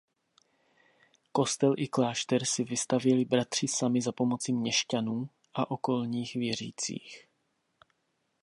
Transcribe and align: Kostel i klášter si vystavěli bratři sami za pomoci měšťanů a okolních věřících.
Kostel 1.31 1.73
i 1.77 1.87
klášter 1.87 2.45
si 2.45 2.63
vystavěli 2.63 3.25
bratři 3.25 3.67
sami 3.67 4.01
za 4.01 4.11
pomoci 4.11 4.53
měšťanů 4.53 5.29
a 5.53 5.71
okolních 5.71 6.33
věřících. 6.35 7.27